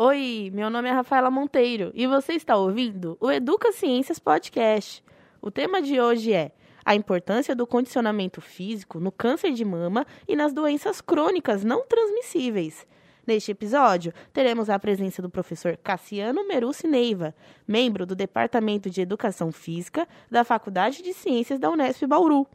[0.00, 5.02] Oi, meu nome é Rafaela Monteiro e você está ouvindo o Educa Ciências Podcast.
[5.42, 6.52] O tema de hoje é
[6.84, 12.86] a importância do condicionamento físico no câncer de mama e nas doenças crônicas não transmissíveis.
[13.26, 17.34] Neste episódio, teremos a presença do professor Cassiano Meruci Neiva,
[17.66, 22.46] membro do Departamento de Educação Física da Faculdade de Ciências da Unesp Bauru.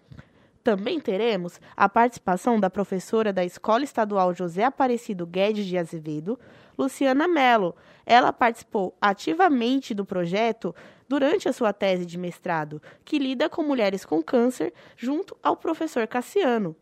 [0.63, 6.39] Também teremos a participação da professora da Escola Estadual José Aparecido Guedes de Azevedo,
[6.77, 7.75] Luciana Mello.
[8.05, 10.75] Ela participou ativamente do projeto
[11.07, 16.07] durante a sua tese de mestrado, que lida com mulheres com câncer, junto ao professor
[16.07, 16.75] Cassiano.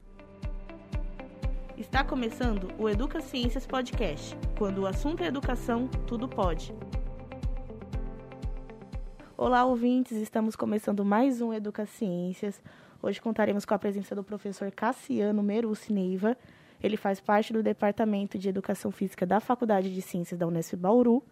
[1.77, 4.37] Está começando o Educa Ciências Podcast.
[4.57, 6.73] Quando o assunto é educação, tudo pode.
[9.35, 10.17] Olá, ouvintes!
[10.17, 12.61] Estamos começando mais um Educa Ciências.
[13.01, 16.37] Hoje contaremos com a presença do professor Cassiano Meruci Neiva.
[16.81, 21.23] Ele faz parte do Departamento de Educação Física da Faculdade de Ciências da Unesp Bauru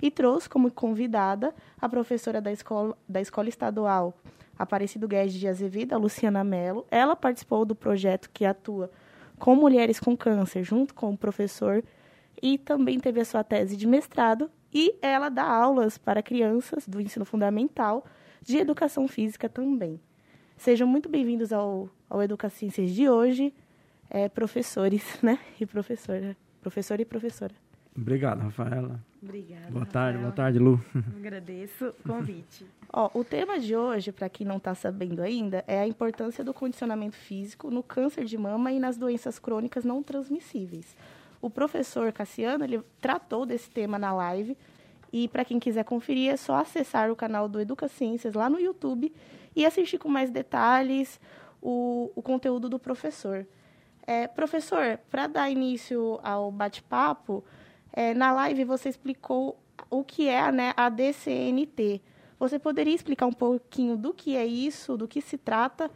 [0.00, 4.14] e trouxe como convidada a professora da escola, da escola estadual
[4.58, 6.86] Aparecido Guedes de Azevedo, a Luciana Mello.
[6.90, 8.90] Ela participou do projeto que atua
[9.38, 11.82] com mulheres com câncer, junto com o professor,
[12.40, 14.50] e também teve a sua tese de mestrado.
[14.72, 18.04] E ela dá aulas para crianças do ensino fundamental
[18.42, 20.00] de educação física também.
[20.56, 23.52] Sejam muito bem-vindos ao, ao Educaciências de hoje,
[24.10, 25.38] é, professores, né?
[25.60, 26.36] E professora.
[26.60, 27.54] Professor e professora.
[27.96, 29.00] Obrigado, Rafaela.
[29.22, 29.70] Obrigada.
[29.70, 30.80] Boa tarde, boa tarde, Lu.
[31.16, 32.66] Agradeço o convite.
[32.92, 36.52] Ó, o tema de hoje, para quem não está sabendo ainda, é a importância do
[36.52, 40.96] condicionamento físico no câncer de mama e nas doenças crônicas não transmissíveis.
[41.40, 44.56] O professor Cassiano, ele tratou desse tema na live,
[45.12, 48.58] e para quem quiser conferir, é só acessar o canal do Educa Ciências lá no
[48.58, 49.12] YouTube
[49.54, 51.20] e assistir com mais detalhes
[51.62, 53.46] o, o conteúdo do professor.
[54.06, 57.42] É, professor, para dar início ao bate-papo,
[57.92, 59.58] é, na live você explicou
[59.90, 62.02] o que é né, a DCNT.
[62.38, 65.90] Você poderia explicar um pouquinho do que é isso, do que se trata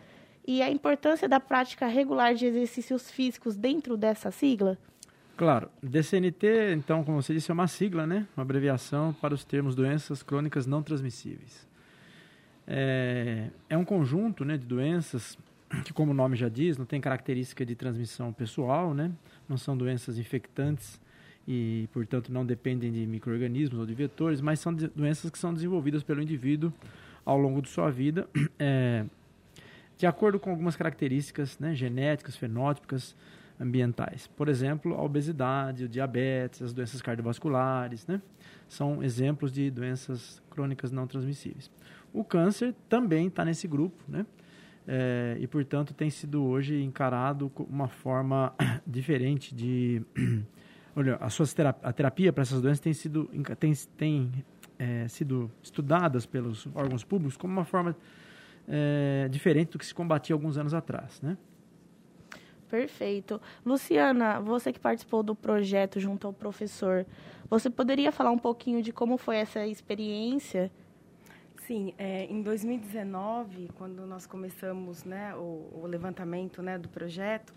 [0.47, 4.79] e a importância da prática regular de exercícios físicos dentro dessa sigla?
[5.37, 5.71] Claro.
[5.83, 8.27] DCNT, então, como você disse, é uma sigla, né?
[8.37, 11.69] Uma abreviação para os termos doenças crônicas não transmissíveis.
[12.67, 15.39] É, é um conjunto né, de doenças
[15.85, 19.13] que, como o nome já diz, não tem característica de transmissão pessoal, né?
[19.49, 21.01] Não são doenças infectantes
[21.47, 26.03] e, portanto, não dependem de micro-organismos ou de vetores, mas são doenças que são desenvolvidas
[26.03, 26.73] pelo indivíduo
[27.25, 29.05] ao longo de sua vida, é,
[29.97, 33.15] de acordo com algumas características né, genéticas, fenótipicas,
[33.61, 34.27] ambientais.
[34.29, 38.23] Por exemplo, a obesidade, o diabetes, as doenças cardiovasculares, né,
[38.69, 41.71] são exemplos de doenças crônicas não transmissíveis.
[42.13, 44.25] O câncer também está nesse grupo, né?
[44.91, 48.55] É, e, portanto, tem sido hoje encarado uma forma
[48.87, 50.03] diferente de
[50.97, 54.33] olha, a, sua terapia, a terapia para essas doenças tem sido, tem, tem
[54.79, 57.95] é, sido estudadas pelos órgãos públicos como uma forma
[58.67, 61.37] é, diferente do que se combatia alguns anos atrás, né?
[62.71, 63.41] Perfeito.
[63.67, 67.05] Luciana, você que participou do projeto junto ao professor,
[67.51, 70.71] você poderia falar um pouquinho de como foi essa experiência?
[71.69, 77.53] Sim, é, em 2019, quando nós começamos né, o, o levantamento né, do projeto,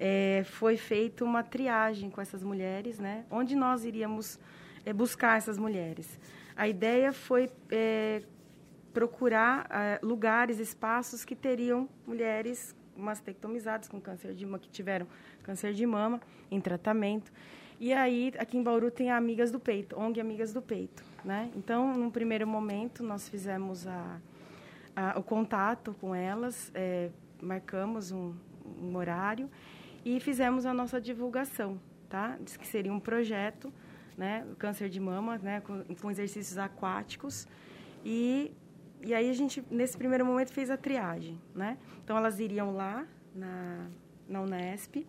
[0.00, 3.24] é, foi feita uma triagem com essas mulheres, né?
[3.30, 4.36] Onde nós iríamos
[4.84, 6.18] é, buscar essas mulheres.
[6.56, 8.24] A ideia foi é,
[8.92, 15.06] procurar é, lugares, espaços que teriam mulheres mastectomizadas com câncer de mama, que tiveram
[15.44, 16.20] câncer de mama
[16.50, 17.32] em tratamento.
[17.78, 21.50] E aí, aqui em Bauru tem a Amigas do Peito, ONG Amigas do Peito, né?
[21.54, 24.18] Então, num primeiro momento, nós fizemos a,
[24.94, 27.10] a, o contato com elas, é,
[27.40, 28.32] marcamos um,
[28.80, 29.50] um horário
[30.02, 31.78] e fizemos a nossa divulgação,
[32.08, 32.38] tá?
[32.40, 33.70] Diz que seria um projeto,
[34.16, 37.46] né, câncer de mama, né, com, com exercícios aquáticos
[38.04, 38.52] e
[39.02, 41.76] e aí a gente nesse primeiro momento fez a triagem, né?
[42.02, 43.86] Então elas iriam lá na
[44.26, 45.06] na Unesp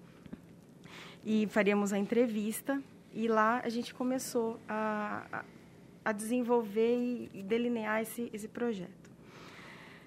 [1.30, 2.82] e faríamos a entrevista
[3.14, 5.44] e lá a gente começou a,
[6.06, 9.12] a, desenvolver e delinear esse, esse projeto.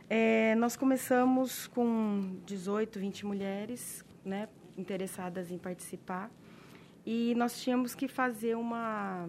[0.09, 4.49] É, nós começamos com 18, 20 mulheres, né,
[4.79, 6.31] interessadas em participar.
[7.05, 9.29] E nós tínhamos que fazer uma,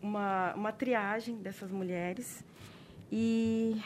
[0.00, 2.44] uma, uma triagem dessas mulheres.
[3.10, 3.82] E.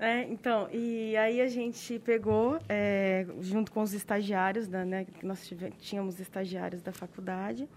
[0.00, 5.46] É, então, e aí a gente pegou, é, junto com os estagiários, da, né, nós
[5.46, 7.68] tivemos, tínhamos estagiários da faculdade,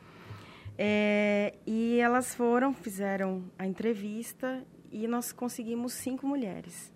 [0.78, 6.94] é, e elas foram, fizeram a entrevista e nós conseguimos cinco mulheres.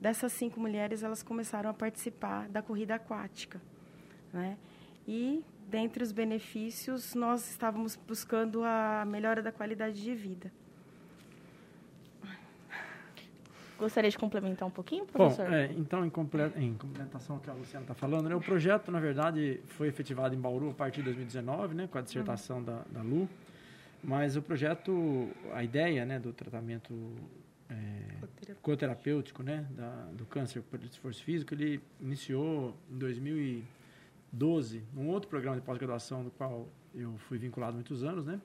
[0.00, 3.60] Dessas cinco mulheres, elas começaram a participar da corrida aquática.
[4.32, 4.56] Né?
[5.06, 10.50] E dentre os benefícios, nós estávamos buscando a melhora da qualidade de vida.
[13.78, 15.46] Gostaria de complementar um pouquinho, professor?
[15.46, 18.90] Bom, é, então, em, em, complementação ao que a Luciana está falando, né, o projeto,
[18.90, 22.64] na verdade, foi efetivado em Bauru a partir de 2019, né, com a dissertação uhum.
[22.64, 23.28] da, da Lu,
[24.02, 26.94] mas o projeto, a ideia né, do tratamento
[27.68, 35.28] é, coterapêutico né, da, do câncer por esforço físico, ele iniciou em 2012, num outro
[35.28, 38.40] programa de pós-graduação do qual eu fui vinculado há muitos anos, né,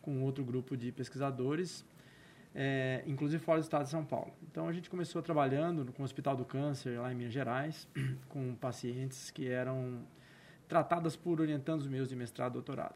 [0.00, 1.84] com outro grupo de pesquisadores,
[2.58, 4.32] é, inclusive fora do estado de São Paulo.
[4.50, 7.86] Então a gente começou trabalhando com o Hospital do Câncer lá em Minas Gerais,
[8.30, 10.00] com pacientes que eram
[10.66, 12.94] tratadas por orientandos meus de mestrado e doutorado.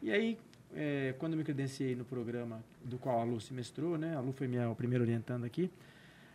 [0.00, 0.38] E aí,
[0.74, 4.20] é, quando eu me credenciei no programa do qual a Lu se mestrou, né, a
[4.20, 5.70] Lu foi minha primeira orientando aqui,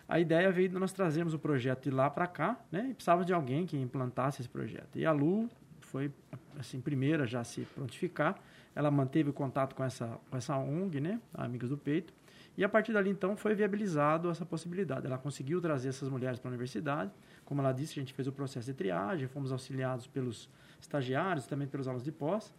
[0.07, 3.25] a ideia veio de nós trazermos o projeto de lá para cá, né, e precisava
[3.25, 4.95] de alguém que implantasse esse projeto.
[4.95, 5.49] E a Lu
[5.81, 6.11] foi,
[6.57, 8.39] assim, primeira já a se prontificar,
[8.75, 12.13] ela manteve o contato com essa, com essa ONG, né, Amigos do Peito,
[12.57, 15.05] e a partir dali, então, foi viabilizado essa possibilidade.
[15.05, 17.11] Ela conseguiu trazer essas mulheres para a universidade.
[17.45, 20.49] Como ela disse, a gente fez o processo de triagem, fomos auxiliados pelos
[20.81, 22.51] estagiários, também pelos alunos de pós.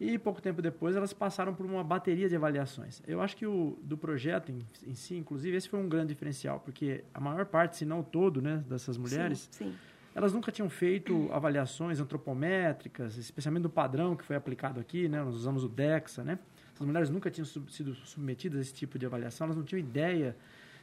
[0.00, 3.00] E pouco tempo depois, elas passaram por uma bateria de avaliações.
[3.06, 6.58] Eu acho que o do projeto em, em si, inclusive, esse foi um grande diferencial,
[6.58, 9.74] porque a maior parte, se não todo, né, dessas mulheres, sim, sim.
[10.12, 15.34] elas nunca tinham feito avaliações antropométricas, especialmente do padrão que foi aplicado aqui, né, nós
[15.34, 16.38] usamos o DEXA, né,
[16.80, 19.78] as mulheres nunca tinham sub, sido submetidas a esse tipo de avaliação, elas não tinham
[19.78, 20.34] ideia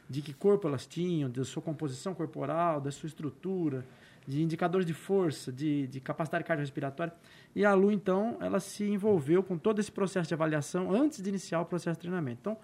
[0.08, 3.84] de que corpo elas tinham, da sua composição corporal, da sua estrutura,
[4.26, 7.12] de indicadores de força, de, de capacidade cardiorrespiratória.
[7.54, 11.28] E a Lu, então, ela se envolveu com todo esse processo de avaliação antes de
[11.28, 12.38] iniciar o processo de treinamento.
[12.40, 12.56] Então,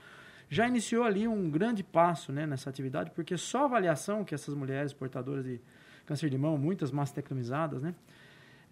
[0.49, 4.55] já iniciou ali um grande passo né, nessa atividade, porque só a avaliação que essas
[4.55, 5.61] mulheres portadoras de
[6.07, 7.95] câncer de mão, muitas mastectomizadas, né,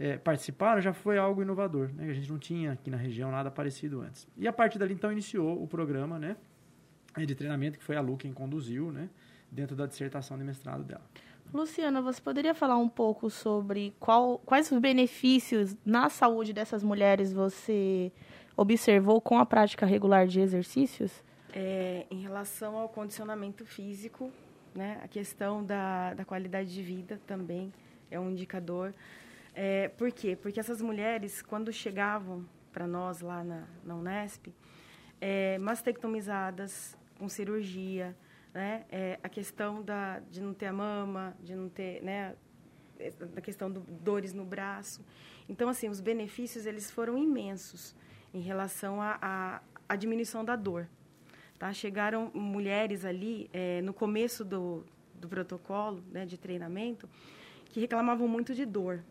[0.03, 1.89] é, participaram já foi algo inovador.
[1.95, 2.11] Né?
[2.11, 4.27] A gente não tinha aqui na região nada parecido antes.
[4.37, 6.37] E a partir dali, então, iniciou o programa né,
[7.17, 9.09] de treinamento, que foi a Lu quem conduziu, né,
[9.49, 11.05] dentro da dissertação de mestrado dela.
[11.55, 17.33] Luciana, você poderia falar um pouco sobre qual, quais os benefícios na saúde dessas mulheres
[17.33, 18.11] você
[18.57, 21.23] observou com a prática regular de exercícios?
[21.55, 24.33] É, em relação ao condicionamento físico,
[24.75, 27.73] né, a questão da, da qualidade de vida também
[28.11, 28.93] é um indicador.
[29.55, 30.37] É, por quê?
[30.37, 34.49] Porque essas mulheres, quando chegavam para nós lá na, na Unesp,
[35.21, 38.17] é, mastectomizadas, com cirurgia,
[38.53, 38.85] né?
[38.91, 42.35] É, a questão da, de não ter a mama, de não ter, né?
[43.37, 45.05] A questão de dores no braço.
[45.49, 47.97] Então, assim, os benefícios, eles foram imensos
[48.33, 49.61] em relação à
[49.99, 50.89] diminuição da dor.
[51.59, 51.73] Tá?
[51.73, 54.85] Chegaram mulheres ali, é, no começo do,
[55.15, 57.09] do protocolo né, de treinamento,
[57.67, 59.03] que reclamavam muito de dor.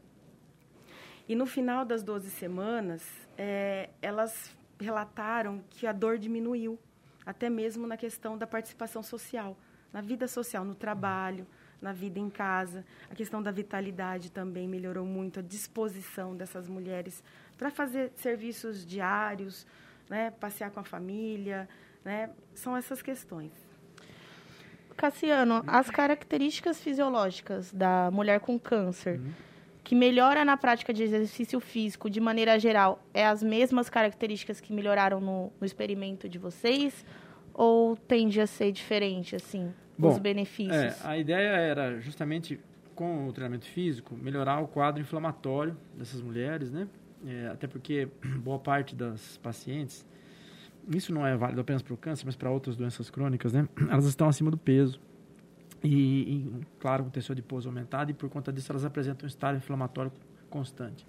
[1.27, 3.03] E no final das 12 semanas,
[3.37, 6.77] é, elas relataram que a dor diminuiu,
[7.25, 9.55] até mesmo na questão da participação social,
[9.93, 11.45] na vida social, no trabalho,
[11.81, 12.85] na vida em casa.
[13.09, 17.23] A questão da vitalidade também melhorou muito, a disposição dessas mulheres
[17.57, 19.67] para fazer serviços diários,
[20.09, 21.69] né, passear com a família,
[22.03, 23.51] né, são essas questões.
[24.97, 29.19] Cassiano, as características fisiológicas da mulher com câncer.
[29.19, 29.50] Uhum
[29.91, 34.71] que melhora na prática de exercício físico de maneira geral é as mesmas características que
[34.71, 37.05] melhoraram no, no experimento de vocês?
[37.53, 40.73] Ou tende a ser diferente, assim, Bom, os benefícios?
[40.73, 42.57] É, a ideia era justamente,
[42.95, 46.87] com o treinamento físico, melhorar o quadro inflamatório dessas mulheres, né?
[47.27, 48.07] É, até porque
[48.39, 50.07] boa parte das pacientes,
[50.87, 53.67] isso não é válido apenas para o câncer, mas para outras doenças crônicas, né?
[53.91, 55.01] Elas estão acima do peso
[55.83, 59.57] e, e, claro, com tecido adiposo aumentado, e por conta disso elas apresentam um estado
[59.57, 60.11] inflamatório
[60.49, 61.05] constante.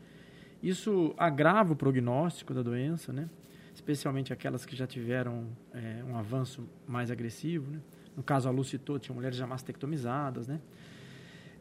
[0.63, 3.29] Isso agrava o prognóstico da doença, né?
[3.75, 7.71] especialmente aquelas que já tiveram é, um avanço mais agressivo.
[7.71, 7.81] Né?
[8.17, 10.47] No caso, a Lu tinha mulheres já mastectomizadas.
[10.47, 10.61] Né?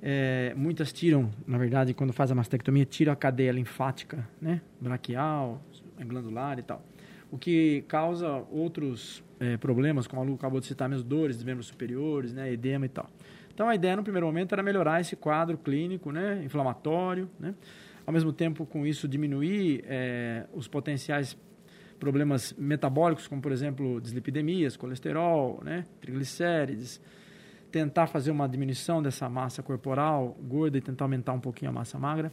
[0.02, 4.62] É, muitas tiram, na verdade, quando faz a mastectomia, tiram a cadeia linfática, né?
[4.80, 5.62] braquial,
[6.00, 6.84] glandular e tal.
[7.32, 11.46] O que causa outros é, problemas, como a Lu acabou de citar, mesmo dores de
[11.46, 13.10] membros superiores, né, edema e tal.
[13.54, 17.56] Então a ideia no primeiro momento era melhorar esse quadro clínico, né, inflamatório, né,
[18.06, 21.38] ao mesmo tempo com isso diminuir é, os potenciais
[22.00, 27.00] problemas metabólicos, como por exemplo dislipidemias, colesterol, né, triglicérides,
[27.72, 31.98] tentar fazer uma diminuição dessa massa corporal gorda e tentar aumentar um pouquinho a massa
[31.98, 32.32] magra.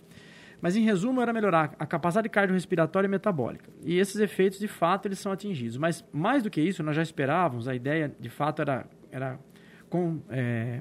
[0.61, 3.71] Mas, em resumo, era melhorar a capacidade cardiorrespiratória e metabólica.
[3.85, 5.77] E esses efeitos, de fato, eles são atingidos.
[5.77, 9.39] Mas, mais do que isso, nós já esperávamos, a ideia, de fato, era, era
[9.89, 10.81] com, é,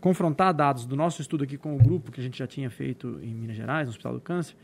[0.00, 3.18] confrontar dados do nosso estudo aqui com o grupo que a gente já tinha feito
[3.22, 4.54] em Minas Gerais, no Hospital do Câncer,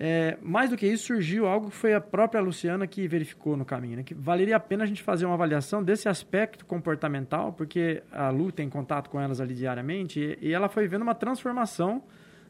[0.00, 3.64] É, mais do que isso, surgiu algo que foi a própria Luciana que verificou no
[3.64, 4.04] caminho, né?
[4.04, 8.52] que valeria a pena a gente fazer uma avaliação desse aspecto comportamental, porque a Lu
[8.52, 12.04] tem contato com elas ali diariamente, e, e ela foi vendo uma transformação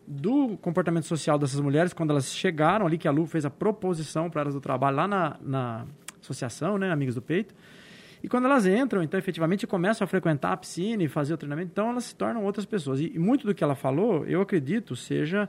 [0.09, 4.31] do comportamento social dessas mulheres quando elas chegaram ali, que a Lu fez a proposição
[4.31, 5.87] para elas do trabalho lá na, na
[6.21, 7.55] associação, né, Amigos do Peito,
[8.23, 11.71] e quando elas entram, então, efetivamente, começam a frequentar a piscina e fazer o treinamento,
[11.71, 13.01] então elas se tornam outras pessoas.
[13.01, 15.49] E, e muito do que ela falou, eu acredito, seja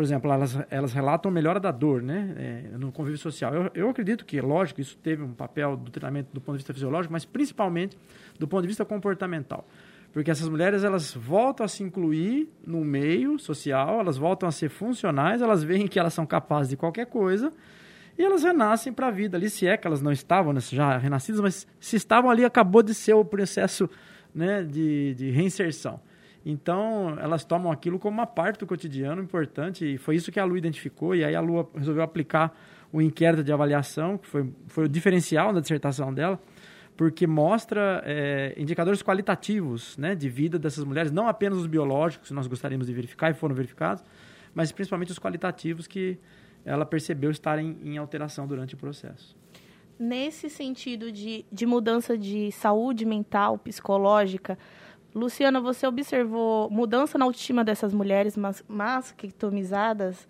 [0.00, 3.54] por exemplo, elas, elas relatam melhora da dor, né, é, no convívio social.
[3.54, 6.72] Eu, eu acredito que, lógico, isso teve um papel do treinamento do ponto de vista
[6.72, 7.98] fisiológico, mas principalmente
[8.38, 9.68] do ponto de vista comportamental.
[10.12, 14.68] Porque essas mulheres, elas voltam a se incluir no meio social, elas voltam a ser
[14.68, 17.52] funcionais, elas veem que elas são capazes de qualquer coisa
[18.20, 20.98] e elas renascem para a vida ali, se é que elas não estavam né, já
[20.98, 23.88] renascidas, mas se estavam ali, acabou de ser o processo
[24.34, 26.00] né, de, de reinserção.
[26.44, 30.44] Então, elas tomam aquilo como uma parte do cotidiano importante, e foi isso que a
[30.44, 32.54] Lu identificou, e aí a Lu resolveu aplicar
[32.92, 36.38] o inquérito de avaliação, que foi, foi o diferencial da dissertação dela,
[37.00, 42.34] porque mostra é, indicadores qualitativos né, de vida dessas mulheres, não apenas os biológicos, que
[42.34, 44.04] nós gostaríamos de verificar e foram verificados,
[44.52, 46.18] mas principalmente os qualitativos que
[46.62, 49.34] ela percebeu estarem em alteração durante o processo.
[49.98, 54.58] Nesse sentido de, de mudança de saúde mental, psicológica,
[55.14, 60.28] Luciana, você observou mudança na autoestima dessas mulheres mas, masquetomizadas?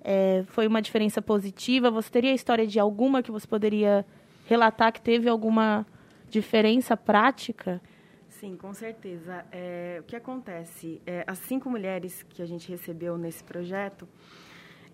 [0.00, 1.90] É, foi uma diferença positiva?
[1.90, 4.06] Você teria a história de alguma que você poderia
[4.46, 5.84] relatar que teve alguma
[6.34, 7.80] diferença prática?
[8.28, 9.46] Sim, com certeza.
[9.52, 11.00] É, o que acontece?
[11.06, 14.08] É, as cinco mulheres que a gente recebeu nesse projeto,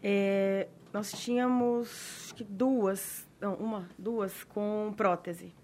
[0.02, 5.54] é, nós tínhamos duas, não, uma, duas com prótese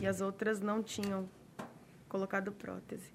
[0.00, 1.28] e as outras não tinham
[2.08, 3.12] colocado prótese.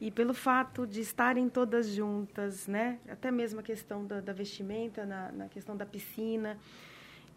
[0.00, 2.98] E pelo fato de estarem todas juntas, né?
[3.08, 6.56] Até mesmo a questão da, da vestimenta, na, na, questão da piscina.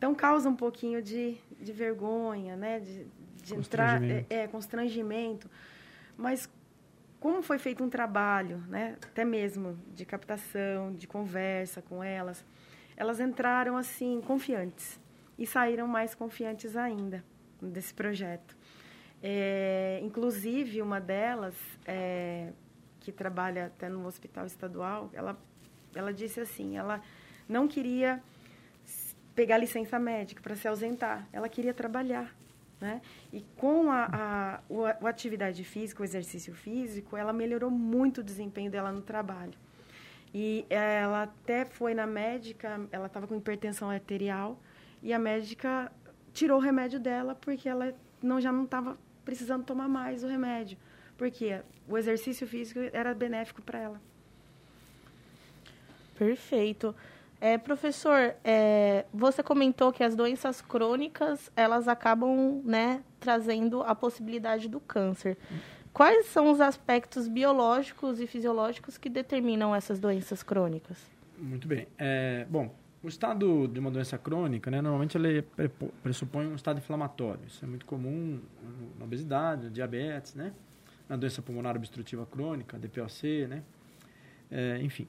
[0.01, 2.79] Então, causa um pouquinho de, de vergonha, né?
[2.79, 3.05] De,
[3.43, 4.01] de entrar...
[4.01, 5.48] É, é, constrangimento.
[6.17, 6.50] Mas
[7.20, 8.98] como foi feito um trabalho, né?
[9.00, 12.43] Até mesmo de captação, de conversa com elas,
[12.98, 15.00] elas entraram, assim, confiantes.
[15.38, 17.24] E saíram mais confiantes ainda
[17.62, 18.58] desse projeto.
[19.22, 21.53] É, inclusive, uma delas,
[21.86, 22.51] é,
[23.01, 25.38] que trabalha até no hospital estadual, ela,
[25.93, 27.03] ela disse assim, ela
[27.48, 28.20] não queria
[29.36, 32.34] pegar licença médica para se ausentar, ela queria trabalhar.
[32.80, 33.00] Né?
[33.32, 34.60] E com a, a,
[35.06, 39.54] a, atividade física, o exercício físico, ela melhorou muito o desempenho dela no trabalho.
[40.34, 44.60] E ela até foi na médica, ela estava com hipertensão arterial,
[45.04, 45.92] e a médica
[46.34, 50.78] tirou o remédio dela porque ela não, já não estava precisando tomar mais o remédio,
[51.18, 54.02] porque o exercício físico era benéfico para ela.
[56.18, 56.96] Perfeito.
[57.41, 64.69] É, professor, é, você comentou que as doenças crônicas elas acabam né, trazendo a possibilidade
[64.69, 65.36] do câncer.
[65.91, 70.98] Quais são os aspectos biológicos e fisiológicos que determinam essas doenças crônicas?
[71.36, 71.88] Muito bem.
[71.98, 75.41] É, bom, o estado de uma doença crônica, né, normalmente ele
[76.03, 77.41] pressupõe um estado inflamatório.
[77.48, 78.39] Isso é muito comum
[79.00, 80.53] na obesidade, no diabetes, né?
[81.10, 83.63] Na doença pulmonar obstrutiva crônica, DPOC, né?
[84.51, 85.07] É, enfim.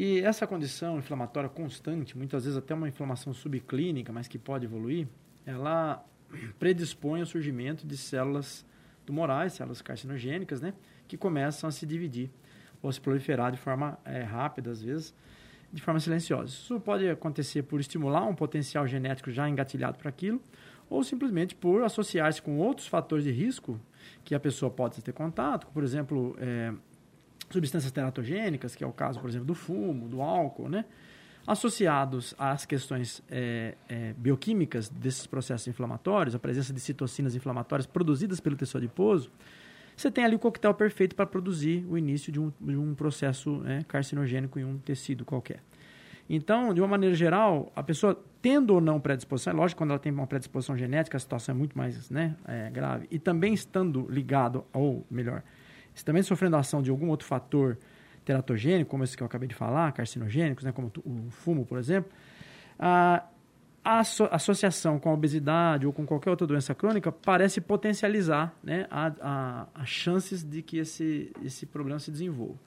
[0.00, 5.08] E essa condição inflamatória constante, muitas vezes até uma inflamação subclínica, mas que pode evoluir,
[5.44, 6.04] ela
[6.56, 8.64] predispõe ao surgimento de células
[9.04, 10.72] tumorais, células carcinogênicas, né?
[11.08, 12.30] Que começam a se dividir
[12.80, 15.12] ou se proliferar de forma é, rápida, às vezes,
[15.72, 16.46] de forma silenciosa.
[16.46, 20.40] Isso pode acontecer por estimular um potencial genético já engatilhado para aquilo,
[20.88, 23.80] ou simplesmente por associar-se com outros fatores de risco
[24.24, 26.72] que a pessoa pode ter contato, por exemplo, é,
[27.50, 30.84] substâncias teratogênicas, que é o caso, por exemplo, do fumo, do álcool, né?
[31.48, 38.38] associados às questões é, é, bioquímicas desses processos inflamatórios, a presença de citocinas inflamatórias produzidas
[38.38, 39.30] pelo tecido adiposo,
[39.96, 43.58] você tem ali o coquetel perfeito para produzir o início de um, de um processo
[43.60, 45.62] né, carcinogênico em um tecido qualquer.
[46.28, 49.98] Então, de uma maneira geral, a pessoa tendo ou não predisposição, é lógico, quando ela
[49.98, 54.06] tem uma predisposição genética, a situação é muito mais né, é, grave, e também estando
[54.10, 55.42] ligado, ou melhor,
[56.04, 57.78] também sofrendo a ação de algum outro fator
[58.24, 62.10] teratogênico, como esse que eu acabei de falar, carcinogênicos, né, como o fumo, por exemplo,
[62.78, 63.24] a
[63.82, 68.86] associação com a obesidade ou com qualquer outra doença crônica parece potencializar né,
[69.74, 72.58] as chances de que esse, esse problema se desenvolva.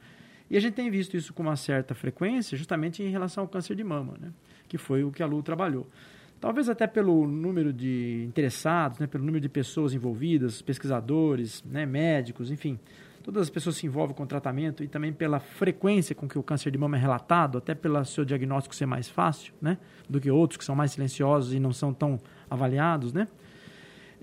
[0.49, 3.75] E a gente tem visto isso com uma certa frequência justamente em relação ao câncer
[3.75, 4.31] de mama, né,
[4.67, 5.87] que foi o que a Lu trabalhou.
[6.39, 12.49] Talvez até pelo número de interessados, né, pelo número de pessoas envolvidas, pesquisadores, né, médicos,
[12.49, 12.79] enfim,
[13.21, 16.43] todas as pessoas se envolvem com o tratamento e também pela frequência com que o
[16.43, 19.77] câncer de mama é relatado, até pelo seu diagnóstico ser mais fácil, né?
[20.09, 23.27] Do que outros que são mais silenciosos e não são tão avaliados, né?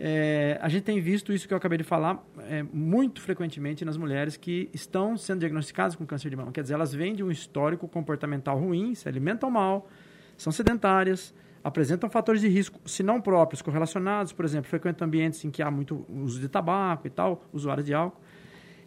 [0.00, 3.96] É, a gente tem visto isso que eu acabei de falar é, muito frequentemente nas
[3.96, 6.52] mulheres que estão sendo diagnosticadas com câncer de mama.
[6.52, 9.88] Quer dizer, elas vêm de um histórico comportamental ruim, se alimentam mal,
[10.36, 15.50] são sedentárias, apresentam fatores de risco, se não próprios, correlacionados, por exemplo, frequentam ambientes em
[15.50, 18.20] que há muito uso de tabaco e tal, usuários de álcool.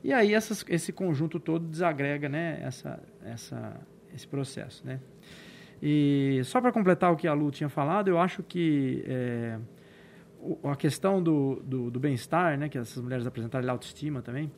[0.04, 3.80] E aí essas, esse conjunto todo desagrega né, essa, essa,
[4.14, 4.86] esse processo.
[4.86, 5.00] Né?
[5.82, 9.60] E só para completar o que a Lu tinha falado, eu acho que é,
[10.64, 14.52] a questão do, do, do bem-estar, né, que essas mulheres apresentaram, a autoestima também,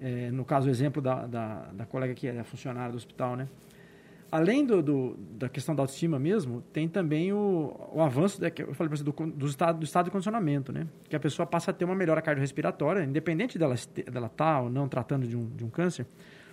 [0.00, 3.48] é, no caso, o exemplo da, da, da colega que é funcionária do hospital, né?
[4.30, 8.62] Além do, do, da questão da autoestima mesmo, tem também o, o avanço, da, que
[8.62, 10.86] eu falei para você, do, do, estado, do estado de condicionamento, né?
[11.08, 14.70] Que a pessoa passa a ter uma melhora cardiorrespiratória, independente dela estar dela tá ou
[14.70, 16.06] não tratando de um, de um câncer,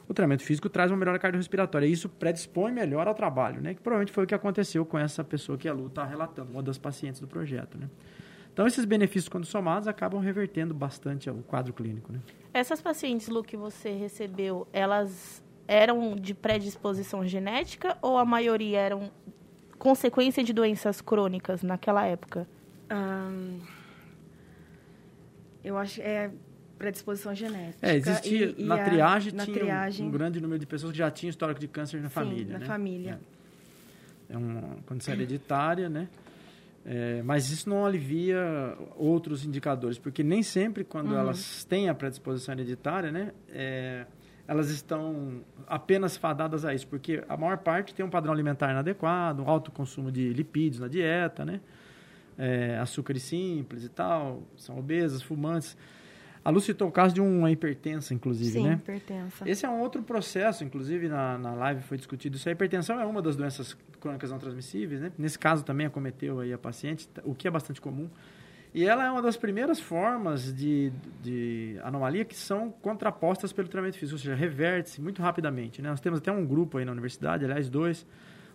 [0.07, 1.87] o treinamento físico traz uma melhora cardiorrespiratória.
[1.87, 3.73] E isso predispõe melhor ao trabalho, né?
[3.73, 6.63] Que provavelmente foi o que aconteceu com essa pessoa que a Lu está relatando, uma
[6.63, 7.89] das pacientes do projeto, né?
[8.53, 12.21] Então, esses benefícios, quando somados, acabam revertendo bastante o quadro clínico, né?
[12.53, 19.11] Essas pacientes, Lu, que você recebeu, elas eram de predisposição genética ou a maioria eram
[19.77, 22.47] consequência de doenças crônicas naquela época?
[25.63, 26.31] eu acho que é
[26.77, 27.87] predisposição genética.
[27.87, 30.05] É, existia, e, na e triagem a, na tinha triagem...
[30.05, 32.53] Um, um, grande número de pessoas que já tinham histórico de câncer na Sim, família,
[32.53, 32.65] na né?
[32.65, 33.19] família.
[34.29, 36.07] É, é uma condição hereditária, né?
[36.85, 41.17] É, mas isso não alivia outros indicadores, porque nem sempre quando uhum.
[41.17, 43.31] elas têm a predisposição hereditária, né?
[43.49, 44.05] É,
[44.47, 49.43] elas estão apenas fadadas a isso, porque a maior parte tem um padrão alimentar inadequado,
[49.43, 51.59] um alto consumo de lipídios na dieta, né?
[52.37, 55.75] É, açúcares simples e tal, são obesas, fumantes.
[56.43, 58.73] A Lu citou o caso de uma hipertensa, inclusive, Sim, né?
[58.73, 59.49] hipertensa.
[59.49, 62.47] Esse é um outro processo, inclusive na, na live foi discutido isso.
[62.47, 65.11] A hipertensão é uma das doenças crônicas não transmissíveis, né?
[65.17, 68.07] Nesse caso também acometeu aí a paciente, o que é bastante comum.
[68.75, 70.91] E ela é uma das primeiras formas de,
[71.23, 75.81] de anomalia que são contrapostas pelo tratamento físico, ou seja, reverte-se muito rapidamente.
[75.81, 75.89] Né?
[75.89, 78.05] Nós temos até um grupo aí na universidade, aliás, dois,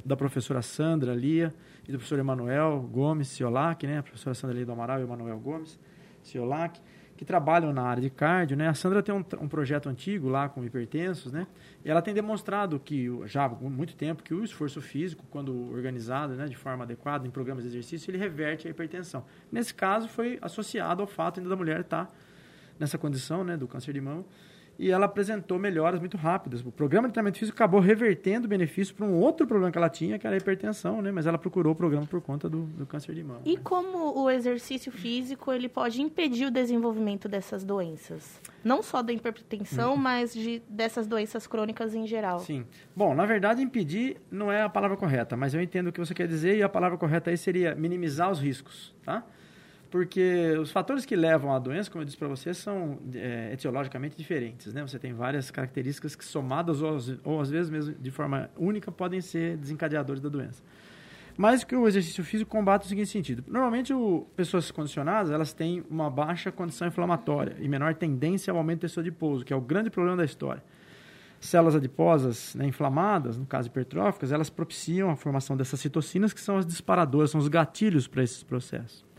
[0.04, 1.54] da professora Sandra Lia
[1.88, 3.96] e do professor Emanuel Gomes Ciolac, né?
[3.96, 5.80] a professora Sandra Lia do Amaral e o Emanuel Gomes
[6.22, 6.78] Ciolac,
[7.20, 8.66] que trabalham na área de cardio, né?
[8.66, 11.46] A Sandra tem um, um, projeto antigo lá com hipertensos, né?
[11.85, 16.33] E ela tem demonstrado que já há muito tempo que o esforço físico, quando organizado,
[16.33, 19.22] né, de forma adequada em programas de exercício, ele reverte a hipertensão.
[19.52, 22.12] Nesse caso, foi associado ao fato ainda da mulher estar tá
[22.78, 24.24] nessa condição, né, do câncer de mama
[24.81, 26.64] e ela apresentou melhoras muito rápidas.
[26.64, 29.90] O programa de tratamento físico acabou revertendo o benefício para um outro problema que ela
[29.90, 31.12] tinha, que era a hipertensão, né?
[31.12, 33.43] Mas ela procurou o programa por conta do, do câncer de mama.
[33.45, 33.61] E né?
[33.62, 38.40] como o exercício físico ele pode impedir o desenvolvimento dessas doenças?
[38.64, 39.99] Não só da hipertensão, uhum.
[39.99, 42.38] mas de, dessas doenças crônicas em geral.
[42.38, 42.64] Sim.
[42.97, 46.14] Bom, na verdade, impedir não é a palavra correta, mas eu entendo o que você
[46.14, 49.27] quer dizer e a palavra correta aí seria minimizar os riscos, tá?
[49.90, 54.16] Porque os fatores que levam à doença, como eu disse para você, são é, etiologicamente
[54.16, 54.72] diferentes.
[54.72, 54.83] Né?
[54.83, 59.20] Você tem várias características que, somadas ou, ou, às vezes mesmo de forma única, podem
[59.20, 60.62] ser desencadeadores da doença.
[61.37, 63.42] Mas que o exercício físico combate o seguinte sentido.
[63.48, 68.87] Normalmente, o, pessoas condicionadas elas têm uma baixa condição inflamatória e menor tendência ao aumento
[68.87, 70.62] do adiposo, que é o grande problema da história.
[71.40, 76.59] Células adiposas né, inflamadas, no caso hipertróficas, elas propiciam a formação dessas citocinas, que são
[76.59, 79.10] as disparadoras, são os gatilhos para esses processos.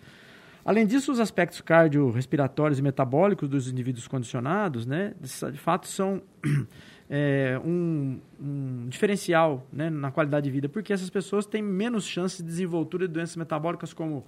[0.64, 6.22] Além disso, os aspectos cardiorrespiratórios e metabólicos dos indivíduos condicionados, né, de fato, são
[7.10, 12.42] é, um, um, diferencial né, na qualidade de vida, porque essas pessoas têm menos chance
[12.42, 14.26] de desenvoltura de doenças metabólicas como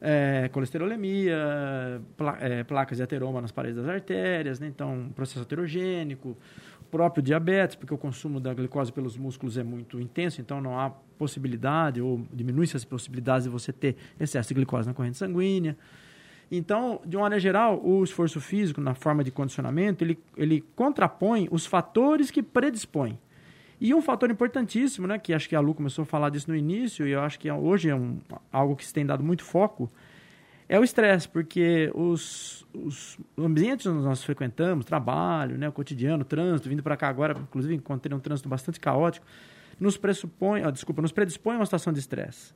[0.00, 6.36] é, colesterolemia, pla, é, placas de ateroma nas paredes das artérias, né, então processo aterogênico,
[6.92, 10.92] próprio diabetes, porque o consumo da glicose pelos músculos é muito intenso, então não há
[11.22, 15.76] possibilidade ou diminui-se as possibilidades de você ter excesso de glicose na corrente sanguínea.
[16.50, 21.48] Então, de uma maneira geral, o esforço físico, na forma de condicionamento, ele, ele contrapõe
[21.50, 23.16] os fatores que predispõem.
[23.80, 26.56] E um fator importantíssimo, né, que acho que a Lu começou a falar disso no
[26.56, 28.18] início, e eu acho que hoje é um,
[28.52, 29.88] algo que se tem dado muito foco,
[30.68, 36.24] é o estresse, porque os, os ambientes onde nós frequentamos, trabalho, né, o cotidiano, o
[36.24, 39.24] trânsito, vindo para cá agora, inclusive encontrei um trânsito bastante caótico,
[39.82, 42.54] nos pressupõe, desculpa, nos predispõe a uma situação de estresse.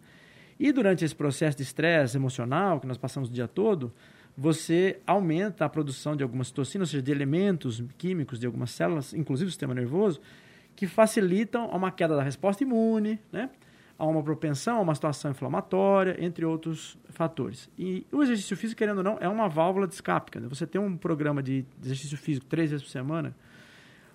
[0.59, 3.93] E durante esse processo de estresse emocional que nós passamos o dia todo,
[4.37, 9.12] você aumenta a produção de algumas toxinas, ou seja, de elementos químicos de algumas células,
[9.12, 10.21] inclusive o sistema nervoso,
[10.75, 13.51] que facilitam uma queda da resposta imune, né?
[13.99, 17.71] a uma propensão a uma situação inflamatória, entre outros fatores.
[17.79, 20.39] E o exercício físico, querendo ou não, é uma válvula de escape.
[20.41, 23.35] Você tem um programa de exercício físico três vezes por semana,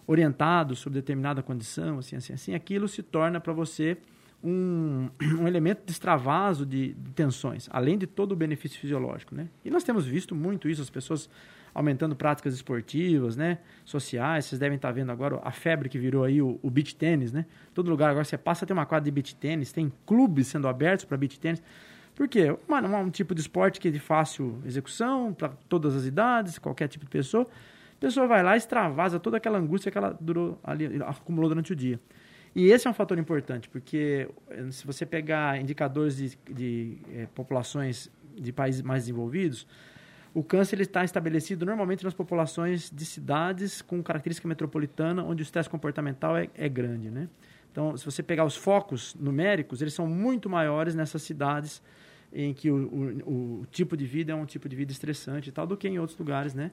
[0.07, 3.97] orientado sobre determinada condição, assim, assim, assim, aquilo se torna para você
[4.43, 5.09] um,
[5.39, 9.47] um, elemento de extravaso de, de, tensões, além de todo o benefício fisiológico, né?
[9.63, 11.29] E nós temos visto muito isso, as pessoas
[11.73, 13.59] aumentando práticas esportivas, né?
[13.85, 17.31] Sociais, vocês devem estar vendo agora a febre que virou aí o, o beach tênis,
[17.31, 17.45] né?
[17.73, 21.05] Todo lugar agora você passa tem uma quadra de beach tênis, tem clubes sendo abertos
[21.05, 21.61] para beach tênis.
[22.13, 22.55] Por quê?
[22.67, 26.87] Uma, um tipo de esporte que é de fácil execução, para todas as idades, qualquer
[26.87, 27.47] tipo de pessoa.
[28.01, 31.99] Pessoa vai lá extravasa toda aquela angústia que ela durou ali, acumulou durante o dia.
[32.55, 37.27] E esse é um fator importante, porque eh, se você pegar indicadores de, de é,
[37.27, 39.67] populações de países mais desenvolvidos,
[40.33, 45.69] o câncer está estabelecido normalmente nas populações de cidades com característica metropolitana, onde o estresse
[45.69, 47.11] comportamental é, é grande.
[47.11, 47.29] Né?
[47.71, 51.83] Então, se você pegar os focos numéricos, eles são muito maiores nessas cidades
[52.33, 52.77] em que o,
[53.27, 55.87] o, o, tipo de vida é um tipo de vida estressante e tal, do que
[55.87, 56.71] em outros lugares, né?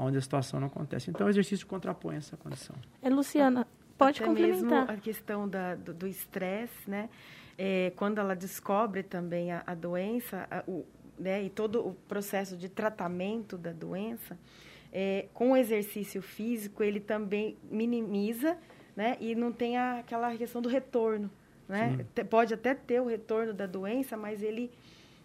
[0.00, 1.10] Onde a situação não acontece.
[1.10, 2.76] Então, o exercício contrapõe essa condição.
[3.02, 4.62] É, Luciana, pode Até complementar.
[4.62, 7.08] mesmo a questão da, do estresse, né?
[7.58, 10.86] É, quando ela descobre também a, a doença, a, o,
[11.18, 14.38] né, e todo o processo de tratamento da doença,
[14.90, 18.56] é, com o exercício físico, ele também minimiza
[18.96, 21.30] né, e não tem a, aquela questão do retorno.
[21.68, 22.04] Né?
[22.28, 24.70] Pode até ter o retorno da doença, mas ele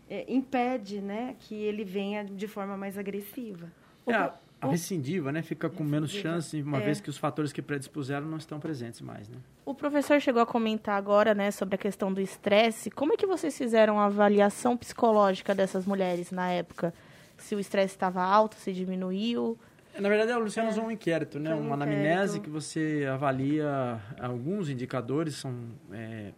[0.10, 3.72] é, impede né, que ele venha de forma mais agressiva.
[4.06, 4.32] É,
[4.66, 6.86] a recidiva, né, fica com menos chance, uma é.
[6.86, 9.38] vez que os fatores que predispuseram não estão presentes mais, né?
[9.66, 12.90] O professor chegou a comentar agora, né, sobre a questão do estresse.
[12.92, 16.94] Como é que vocês fizeram a avaliação psicológica dessas mulheres na época?
[17.38, 19.58] Se o estresse estava alto, se diminuiu?
[20.00, 20.72] Na verdade, a Luciana é.
[20.72, 21.56] usou um inquérito, né?
[21.56, 25.54] Um uma anamnese que você avalia alguns indicadores, são
[25.92, 26.32] é,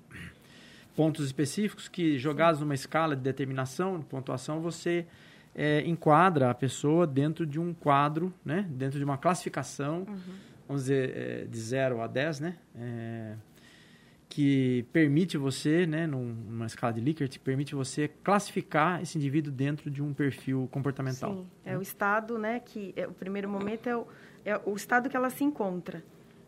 [0.95, 5.05] pontos específicos que, jogados numa escala de determinação, de pontuação, você
[5.57, 8.67] é, enquadra a pessoa dentro de um quadro, né?
[8.69, 10.33] dentro de uma classificação, uhum.
[10.67, 12.57] vamos dizer, é, de 0 a 10, né?
[12.75, 13.33] É,
[14.29, 20.03] que permite você, né, numa escala de Likert, permite você classificar esse indivíduo dentro de
[20.03, 21.33] um perfil comportamental.
[21.33, 21.77] Sim, é né?
[21.77, 24.05] o estado, né, que é, o primeiro momento é o,
[24.43, 26.03] é o estado que ela se encontra,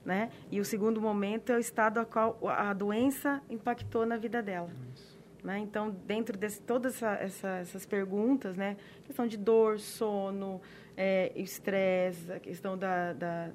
[0.05, 4.43] né, e o segundo momento é o estado a qual a doença impactou na vida
[4.43, 4.69] dela.
[4.93, 5.08] Isso.
[5.43, 5.59] Né?
[5.59, 8.75] Então, dentro de todas essa, essa, essas perguntas, né?
[9.05, 10.61] questão de dor, sono,
[10.97, 13.49] é, estresse, a questão da, da,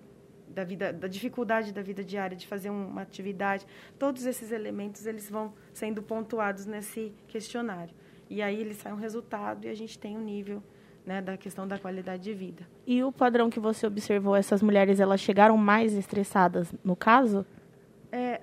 [0.49, 3.66] da, vida, da dificuldade da vida diária de fazer uma atividade,
[3.99, 7.94] todos esses elementos eles vão sendo pontuados nesse questionário.
[8.31, 10.62] E aí ele sai um resultado e a gente tem um nível
[11.05, 12.66] né, da questão da qualidade de vida.
[12.87, 17.44] E o padrão que você observou, essas mulheres elas chegaram mais estressadas no caso?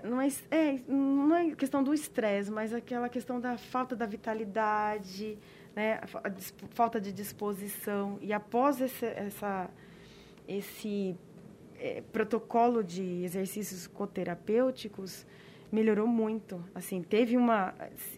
[0.03, 5.37] Não, é, é, não é questão do estresse, mas aquela questão da falta da vitalidade,
[5.75, 6.01] né,
[6.71, 8.17] falta de disposição.
[8.21, 9.69] E após esse, essa,
[10.47, 11.15] esse
[11.79, 15.25] é, protocolo de exercícios coterapêuticos,
[15.71, 16.63] melhorou muito.
[16.75, 17.73] Assim, teve uma,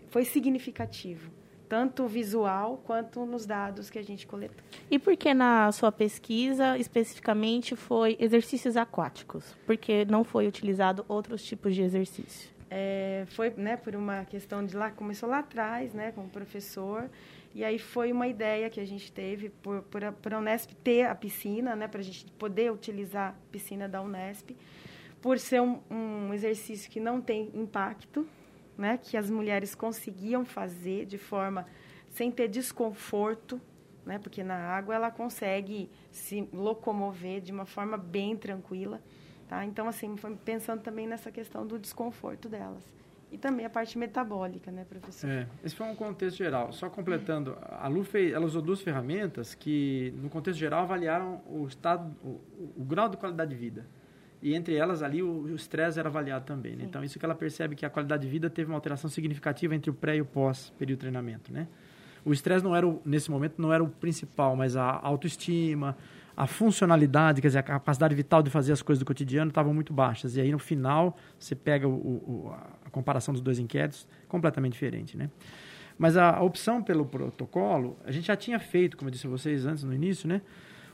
[0.09, 1.31] foi significativo
[1.73, 4.63] tanto visual quanto nos dados que a gente coletou.
[4.91, 9.57] E por que na sua pesquisa especificamente foi exercícios aquáticos?
[9.65, 12.51] Porque não foi utilizado outros tipos de exercício?
[12.69, 17.09] É, foi né, por uma questão de lá, começou lá atrás, né, com o professor,
[17.55, 21.07] e aí foi uma ideia que a gente teve por, por, por a Unesp ter
[21.07, 24.51] a piscina, né, para a gente poder utilizar a piscina da Unesp,
[25.19, 28.27] por ser um, um exercício que não tem impacto,
[28.77, 31.65] né, que as mulheres conseguiam fazer de forma
[32.09, 33.59] sem ter desconforto,
[34.05, 39.01] né, porque na água ela consegue se locomover de uma forma bem tranquila,
[39.47, 39.65] tá?
[39.65, 42.83] Então assim, pensando também nessa questão do desconforto delas.
[43.33, 45.27] E também a parte metabólica, né, professor?
[45.27, 46.71] É, esse foi um contexto geral.
[46.71, 51.65] Só completando, a Lu fez, ela usou duas ferramentas que, no contexto geral, avaliaram o
[51.65, 52.39] estado, o,
[52.77, 53.87] o grau de qualidade de vida.
[54.43, 56.75] E entre elas ali o estresse era avaliado também.
[56.75, 56.83] Né?
[56.83, 59.89] Então isso que ela percebe que a qualidade de vida teve uma alteração significativa entre
[59.89, 61.65] o pré e o pós período de treinamento, né?
[62.25, 65.95] O estresse não era o, nesse momento não era o principal, mas a autoestima,
[66.35, 69.93] a funcionalidade, quer dizer, a capacidade vital de fazer as coisas do cotidiano estavam muito
[69.93, 70.35] baixas.
[70.35, 75.15] E aí no final você pega o, o, a comparação dos dois inquéritos completamente diferente,
[75.17, 75.29] né?
[75.97, 79.29] Mas a, a opção pelo protocolo, a gente já tinha feito, como eu disse a
[79.29, 80.41] vocês antes no início, né?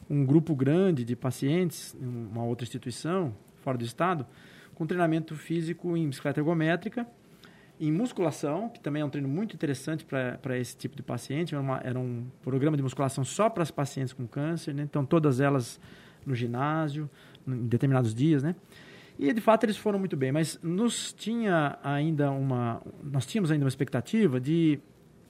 [0.09, 4.25] Um grupo grande de pacientes, uma outra instituição, fora do estado,
[4.73, 7.05] com treinamento físico em bicicleta ergométrica,
[7.79, 11.53] em musculação, que também é um treino muito interessante para esse tipo de paciente.
[11.53, 14.83] Era, uma, era, um programa de musculação só para as pacientes com câncer, né?
[14.83, 15.79] então todas elas
[16.25, 17.09] no ginásio,
[17.47, 18.55] em determinados dias, né?
[19.17, 23.65] E de fato eles foram muito bem, mas nos tinha ainda uma, nós tínhamos ainda
[23.65, 24.79] uma expectativa de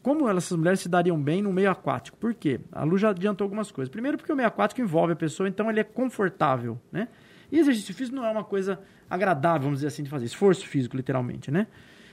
[0.02, 2.18] como essas mulheres se dariam bem no meio aquático.
[2.18, 2.60] Por quê?
[2.72, 3.92] A Lu já adiantou algumas coisas.
[3.92, 7.08] Primeiro porque o meio aquático envolve a pessoa, então ele é confortável, né?
[7.52, 10.26] E exercício físico não é uma coisa agradável, vamos dizer assim, de fazer.
[10.26, 11.68] Esforço físico, literalmente, né?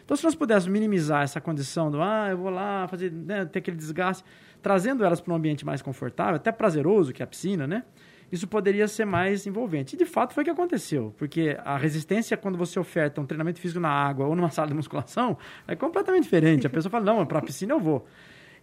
[0.04, 3.58] Então, se nós pudéssemos minimizar essa condição do, ah, eu vou lá fazer, né, ter
[3.58, 4.24] aquele desgaste,
[4.62, 7.82] trazendo elas para um ambiente mais confortável, até prazeroso, que é a piscina, né?
[8.30, 9.94] Isso poderia ser mais envolvente.
[9.94, 11.14] E, de fato, foi o que aconteceu.
[11.16, 14.74] Porque a resistência, quando você oferta um treinamento físico na água ou numa sala de
[14.74, 16.66] musculação, é completamente diferente.
[16.66, 18.06] A pessoa fala, não, para a piscina eu vou.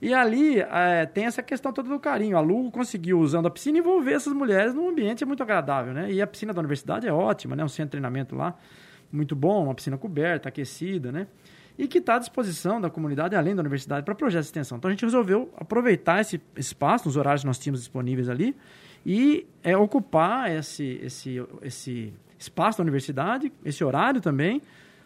[0.02, 2.36] E ali é, tem essa questão toda do carinho.
[2.38, 6.12] A Lu conseguiu, usando a piscina, envolver essas mulheres num ambiente muito agradável, né?
[6.12, 7.64] E a piscina da universidade é ótima, né?
[7.64, 8.58] Um centro de treinamento lá
[9.14, 11.28] muito bom, uma piscina coberta, aquecida, né?
[11.78, 14.78] E que está à disposição da comunidade, além da universidade, para projetos de extensão.
[14.78, 18.56] Então a gente resolveu aproveitar esse espaço, nos horários que nós tínhamos disponíveis ali,
[19.06, 24.62] e é, ocupar esse, esse, esse espaço da universidade, esse horário também,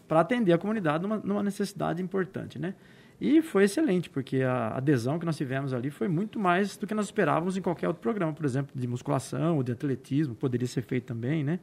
[0.08, 2.74] para atender a comunidade numa, numa, necessidade importante, né?
[3.20, 6.94] E foi excelente, porque a adesão que nós tivemos ali foi muito mais do que
[6.94, 10.84] nós esperávamos em qualquer outro programa, por exemplo, de musculação ou de atletismo, poderia ser
[10.84, 11.60] feito também, né?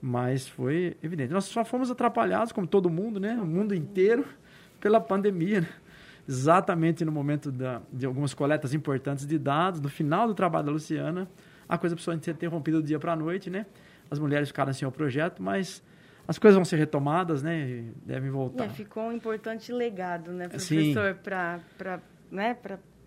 [0.00, 1.32] Mas foi evidente.
[1.34, 3.34] Nós só fomos atrapalhados, como todo mundo, né?
[3.34, 4.24] O mundo inteiro,
[4.80, 5.68] pela pandemia, né?
[6.26, 10.72] Exatamente no momento da, de algumas coletas importantes de dados, no final do trabalho da
[10.72, 11.28] Luciana,
[11.70, 13.66] a coisa precisou ser interrompida do dia para a noite, né?
[14.10, 15.82] As mulheres ficaram sem o projeto, mas
[16.26, 17.60] as coisas vão ser retomadas, né?
[17.60, 18.64] E devem voltar.
[18.64, 22.56] É, ficou um importante legado, né, professor, para né,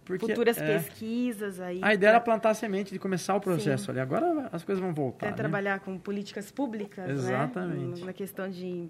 [0.06, 1.80] porque, futuras é, pesquisas aí.
[1.82, 2.10] A ideia pra...
[2.10, 3.92] era plantar a semente de começar o processo Sim.
[3.92, 4.00] ali.
[4.00, 5.28] Agora as coisas vão voltar.
[5.28, 5.36] É né?
[5.36, 7.14] trabalhar com políticas públicas, né?
[7.14, 8.02] Exatamente.
[8.02, 8.06] Né?
[8.06, 8.90] Na questão de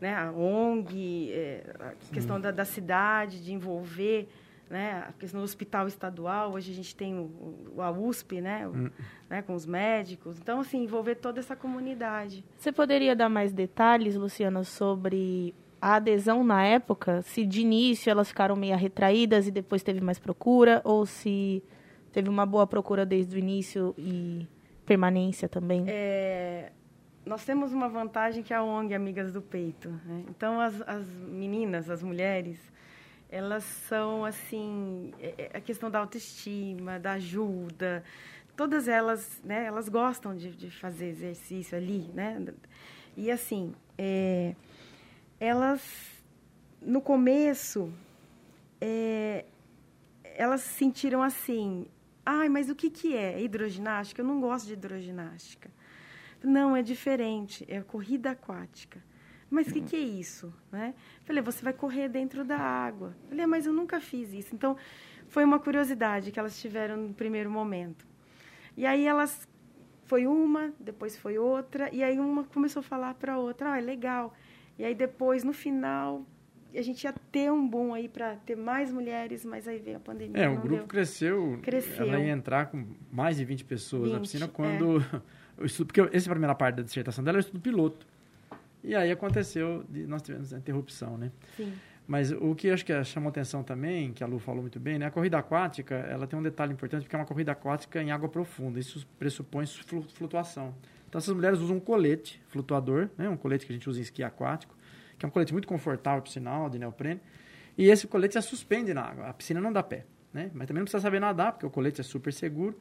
[0.00, 4.28] né, a ONG, é, a questão da, da, cidade, de envolver
[4.68, 6.52] né, a questão do hospital estadual.
[6.52, 8.90] Hoje a gente tem o, o a USP, né, o, hum.
[9.28, 10.38] né, com os médicos.
[10.38, 12.44] Então, assim, envolver toda essa comunidade.
[12.56, 18.28] Você poderia dar mais detalhes, Luciana, sobre a adesão na época, se de início elas
[18.28, 21.62] ficaram meio retraídas e depois teve mais procura, ou se
[22.12, 24.46] teve uma boa procura desde o início e
[24.84, 25.84] permanência também?
[25.86, 26.72] É,
[27.24, 29.90] nós temos uma vantagem que é a ONG Amigas do Peito.
[30.04, 30.24] Né?
[30.28, 32.58] Então, as, as meninas, as mulheres,
[33.30, 38.04] elas são, assim, é, é, a questão da autoestima, da ajuda,
[38.56, 42.44] todas elas, né, elas gostam de, de fazer exercício ali, né?
[43.16, 44.54] E, assim, é,
[45.38, 45.82] elas,
[46.80, 47.92] no começo,
[48.80, 49.44] é,
[50.22, 51.86] elas se sentiram assim,
[52.24, 54.22] ai, mas o que, que é hidroginástica?
[54.22, 55.70] Eu não gosto de hidroginástica.
[56.42, 59.02] Não, é diferente, é corrida aquática.
[59.48, 60.52] Mas o que, que é isso?
[60.72, 60.94] Né?
[61.24, 63.14] Falei, você vai correr dentro da água.
[63.28, 64.54] Falei, ah, mas eu nunca fiz isso.
[64.54, 64.76] Então,
[65.28, 68.06] foi uma curiosidade que elas tiveram no primeiro momento.
[68.76, 69.48] E aí elas,
[70.04, 73.78] foi uma, depois foi outra, e aí uma começou a falar para a outra, ah,
[73.78, 74.34] é legal.
[74.78, 76.26] E aí depois, no final,
[76.74, 80.00] a gente ia ter um boom aí para ter mais mulheres, mas aí veio a
[80.00, 80.42] pandemia.
[80.42, 80.86] É, o grupo deu.
[80.86, 81.58] cresceu.
[81.62, 82.06] Cresceu.
[82.06, 85.00] Ela ia entrar com mais de 20 pessoas 20, na piscina quando.
[85.00, 85.36] É.
[85.58, 88.06] O estudo, porque essa é primeira parte da dissertação dela é estudo piloto.
[88.86, 91.32] E aí aconteceu, de, nós tivemos a interrupção, né?
[91.56, 91.72] Sim.
[92.06, 95.06] Mas o que acho que chamou atenção também, que a Lu falou muito bem, né?
[95.06, 98.28] A corrida aquática, ela tem um detalhe importante, porque é uma corrida aquática em água
[98.28, 98.78] profunda.
[98.78, 100.72] Isso pressupõe flutuação.
[101.08, 103.28] Então, essas mulheres usam um colete flutuador, né?
[103.28, 104.76] um colete que a gente usa em esqui aquático,
[105.18, 107.20] que é um colete muito confortável, por sinal, de neoprene.
[107.76, 109.26] E esse colete se suspende na água.
[109.26, 110.48] A piscina não dá pé, né?
[110.54, 112.78] Mas também não precisa saber nadar, porque o colete é super seguro.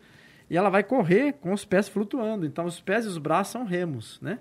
[0.51, 2.45] E ela vai correr com os pés flutuando.
[2.45, 4.37] Então, os pés e os braços são remos, né?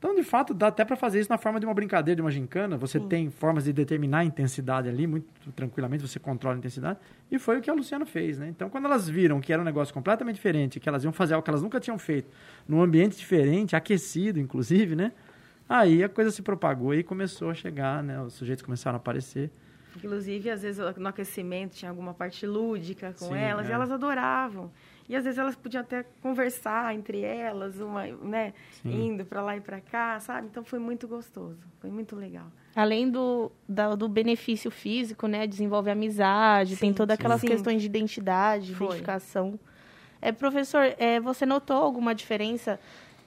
[0.00, 2.30] Então, de fato, dá até para fazer isso na forma de uma brincadeira, de uma
[2.30, 2.78] gincana.
[2.78, 3.06] Você Sim.
[3.06, 6.98] tem formas de determinar a intensidade ali, muito tranquilamente, você controla a intensidade.
[7.30, 8.48] E foi o que a Luciana fez, né?
[8.48, 11.44] Então, quando elas viram que era um negócio completamente diferente, que elas iam fazer algo
[11.44, 12.30] que elas nunca tinham feito,
[12.66, 15.12] num ambiente diferente, aquecido, inclusive, né?
[15.68, 18.22] Aí a coisa se propagou e começou a chegar, né?
[18.22, 19.50] Os sujeitos começaram a aparecer.
[19.96, 23.70] Inclusive, às vezes, no aquecimento tinha alguma parte lúdica com Sim, elas, é.
[23.70, 24.72] e elas adoravam.
[25.10, 29.08] E às vezes elas podiam até conversar entre elas, uma, né, Sim.
[29.08, 30.46] indo para lá e para cá, sabe?
[30.46, 32.46] Então foi muito gostoso, foi muito legal.
[32.76, 37.48] Além do, da, do benefício físico, né, desenvolve amizade, sim, tem todas aquelas sim.
[37.48, 38.86] questões de identidade, foi.
[38.86, 39.58] identificação.
[40.22, 42.78] É, professor, é, você notou alguma diferença?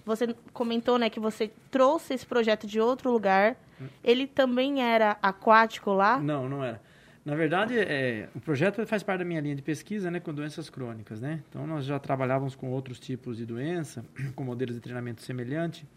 [0.05, 3.57] Você comentou, né, que você trouxe esse projeto de outro lugar.
[3.81, 3.87] Hum.
[4.01, 6.17] Ele também era aquático lá?
[6.17, 6.79] Não, não era.
[7.25, 10.69] Na verdade, é, o projeto faz parte da minha linha de pesquisa, né, com doenças
[10.69, 11.41] crônicas, né?
[11.49, 14.03] Então nós já trabalhávamos com outros tipos de doença,
[14.35, 15.87] com modelos de treinamento semelhante.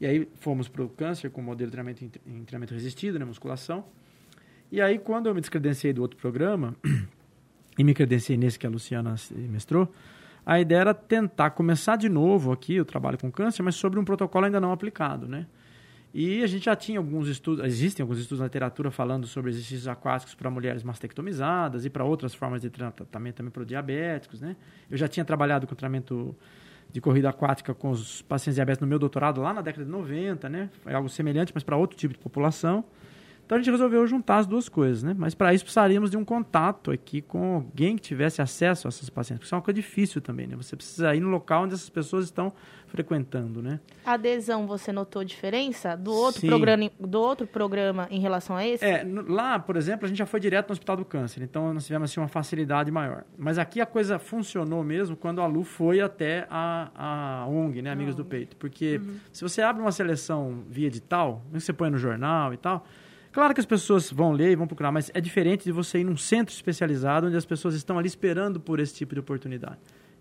[0.00, 3.84] E aí fomos para o câncer com modelo de treinamento em, treinamento resistido, né, musculação.
[4.70, 6.76] E aí quando eu me descredenciei do outro programa
[7.76, 9.92] e me credenciei nesse que a Luciana mestrou,
[10.46, 14.04] a ideia era tentar começar de novo aqui o trabalho com câncer, mas sobre um
[14.04, 15.46] protocolo ainda não aplicado, né?
[16.12, 19.86] E a gente já tinha alguns estudos, existem alguns estudos na literatura falando sobre exercícios
[19.86, 24.56] aquáticos para mulheres mastectomizadas e para outras formas de tratamento também para diabéticos, né?
[24.90, 26.34] Eu já tinha trabalhado com tratamento
[26.92, 30.48] de corrida aquática com os pacientes diabéticos no meu doutorado lá na década de 90,
[30.48, 30.68] né?
[30.82, 32.84] Foi algo semelhante, mas para outro tipo de população.
[33.50, 35.12] Então a gente resolveu juntar as duas coisas, né?
[35.18, 39.10] Mas para isso precisaríamos de um contato aqui com alguém que tivesse acesso a essas
[39.10, 40.54] pacientes, porque isso é uma coisa difícil também, né?
[40.54, 42.52] Você precisa ir no local onde essas pessoas estão
[42.86, 43.80] frequentando, né?
[44.06, 48.84] A adesão, você notou diferença do outro, programa, do outro programa em relação a esse?
[48.84, 51.84] É, lá, por exemplo, a gente já foi direto no Hospital do Câncer, então nós
[51.84, 53.24] tivemos assim, uma facilidade maior.
[53.36, 57.90] Mas aqui a coisa funcionou mesmo quando a Lu foi até a, a ONG, né?
[57.90, 58.56] Amigos do Peito.
[58.56, 59.16] Porque uhum.
[59.32, 62.86] se você abre uma seleção via edital, você põe no jornal e tal
[63.32, 66.04] Claro que as pessoas vão ler e vão procurar, mas é diferente de você ir
[66.04, 69.78] num centro especializado onde as pessoas estão ali esperando por esse tipo de oportunidade.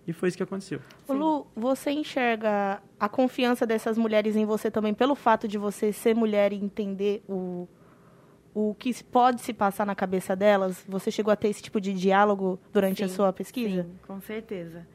[0.07, 0.79] E foi isso que aconteceu.
[1.07, 6.15] Lu, você enxerga a confiança dessas mulheres em você também pelo fato de você ser
[6.15, 7.67] mulher e entender o,
[8.53, 10.83] o que pode se passar na cabeça delas?
[10.87, 13.83] Você chegou a ter esse tipo de diálogo durante sim, a sua pesquisa?
[13.83, 14.87] Sim, com certeza.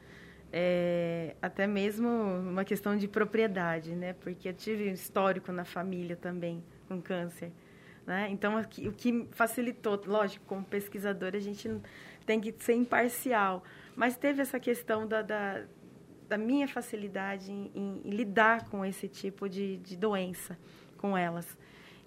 [0.51, 4.13] É, até mesmo uma questão de propriedade, né?
[4.13, 7.51] Porque eu tive um histórico na família também com câncer.
[8.05, 8.29] Né?
[8.31, 11.69] Então, o que facilitou, lógico, como pesquisador, a gente
[12.25, 13.63] tem que ser imparcial,
[13.95, 15.63] mas teve essa questão da, da,
[16.27, 20.57] da minha facilidade em, em, em, lidar com esse tipo de, de doença
[20.97, 21.57] com elas.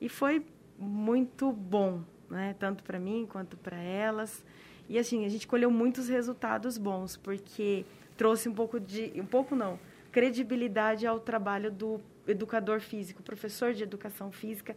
[0.00, 0.44] E foi
[0.78, 2.54] muito bom, né?
[2.58, 4.44] tanto para mim quanto para elas.
[4.88, 7.84] E assim, a gente colheu muitos resultados bons, porque
[8.16, 9.12] trouxe um pouco de.
[9.16, 9.78] um pouco não,
[10.12, 14.76] credibilidade ao trabalho do educador físico, professor de educação física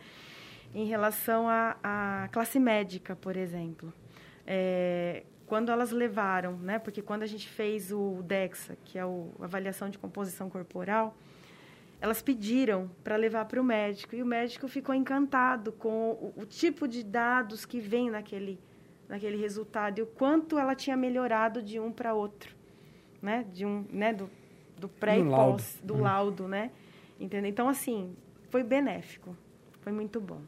[0.74, 3.94] em relação à, classe médica, por exemplo.
[4.46, 9.08] É, quando elas levaram, né, porque quando a gente fez o DEXA, que é a
[9.42, 11.14] avaliação de composição corporal,
[12.00, 16.46] elas pediram para levar para o médico e o médico ficou encantado com o, o,
[16.46, 18.60] tipo de dados que vem naquele,
[19.10, 22.56] naquele resultado e o quanto ela tinha melhorado de um para outro,
[23.22, 24.30] né, de um, né, do,
[24.78, 26.02] do pré do e pós, do uhum.
[26.02, 26.72] laudo, né,
[27.20, 27.50] entendeu?
[27.50, 28.16] Então assim
[28.50, 29.36] foi benéfico,
[29.82, 30.42] foi muito bom.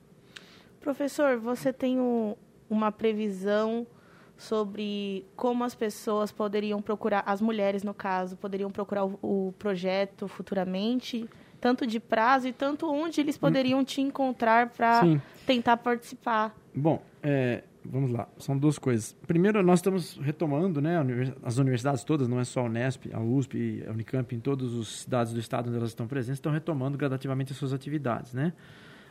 [0.83, 2.35] Professor, você tem um,
[2.69, 3.87] uma previsão
[4.35, 10.27] sobre como as pessoas poderiam procurar, as mulheres no caso, poderiam procurar o, o projeto
[10.27, 11.29] futuramente,
[11.61, 15.03] tanto de prazo e tanto onde eles poderiam te encontrar para
[15.47, 16.53] tentar participar?
[16.75, 19.15] Bom, é, vamos lá, são duas coisas.
[19.25, 20.97] Primeiro, nós estamos retomando, né,
[21.43, 24.87] as universidades todas, não é só a Unesp, a USP, a Unicamp, em todas as
[24.89, 28.51] cidades do estado onde elas estão presentes, estão retomando gradativamente as suas atividades, né?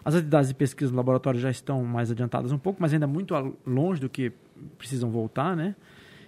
[0.05, 3.35] As atividades de pesquisa no laboratório já estão mais adiantadas um pouco, mas ainda muito
[3.67, 4.33] longe do que
[4.77, 5.75] precisam voltar, né?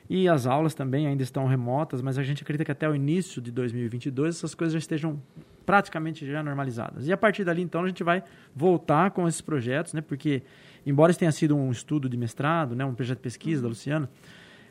[0.08, 3.40] E as aulas também ainda estão remotas, mas a gente acredita que até o início
[3.40, 5.20] de 2022 essas coisas já estejam
[5.64, 7.08] praticamente já normalizadas.
[7.08, 8.22] E a partir dali, então, a gente vai
[8.54, 10.02] voltar com esses projetos, né?
[10.02, 10.42] Porque,
[10.84, 12.84] embora isso tenha sido um estudo de mestrado, né?
[12.84, 14.10] um projeto de pesquisa da Luciana,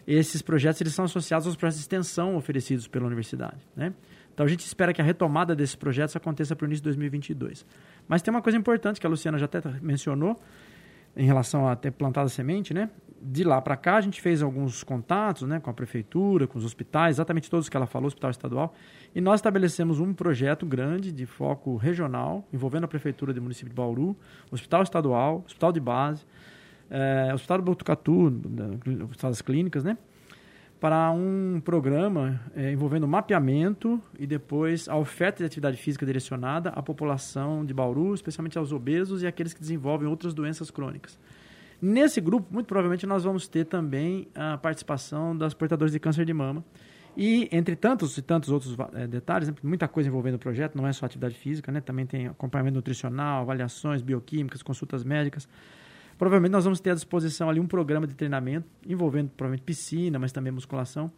[0.05, 3.93] esses projetos eles são associados aos projetos de extensão oferecidos pela universidade, né?
[4.33, 7.65] Então, a gente espera que a retomada desses projetos aconteça para o início de 2022.
[8.07, 10.39] Mas tem uma coisa importante que a Luciana já até mencionou
[11.15, 12.89] em relação a ter plantado a semente, né?
[13.21, 16.65] De lá para cá a gente fez alguns contatos, né, com a prefeitura, com os
[16.65, 18.73] hospitais, exatamente todos que ela falou, hospital estadual,
[19.15, 23.75] e nós estabelecemos um projeto grande de foco regional, envolvendo a prefeitura do município de
[23.75, 24.17] Bauru,
[24.51, 26.25] hospital estadual, hospital de base,
[26.89, 28.41] é, hospital do Botucatu,
[29.09, 29.97] hospital das clínicas, né?
[30.83, 36.83] Para um programa é, envolvendo mapeamento e depois a oferta de atividade física direcionada à
[36.83, 41.17] população de Bauru, especialmente aos obesos e aqueles que desenvolvem outras doenças crônicas.
[41.81, 46.33] Nesse grupo, muito provavelmente, nós vamos ter também a participação das portadoras de câncer de
[46.33, 46.61] mama.
[47.15, 50.85] E, entre tantos e tantos outros é, detalhes, né, muita coisa envolvendo o projeto, não
[50.85, 55.47] é só atividade física, né, também tem acompanhamento nutricional, avaliações bioquímicas, consultas médicas.
[56.17, 60.31] Provavelmente nós vamos ter à disposição ali um programa de treinamento envolvendo provavelmente piscina, mas
[60.31, 61.11] também musculação,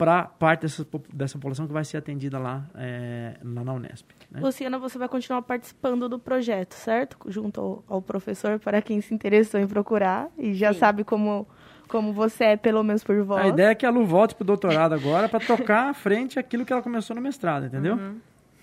[0.00, 4.08] para parte dessa, dessa população que vai ser atendida lá, é, lá na Unesp.
[4.30, 4.40] Né?
[4.40, 7.18] Luciana, você vai continuar participando do projeto, certo?
[7.26, 10.78] Junto ao, ao professor, para quem se interessou em procurar e já Sim.
[10.78, 11.46] sabe como,
[11.86, 13.44] como você é, pelo menos por voz.
[13.44, 16.38] A ideia é que a Lu volte para o doutorado agora para tocar à frente
[16.38, 17.96] aquilo que ela começou no mestrado, entendeu?
[17.96, 18.20] Uhum.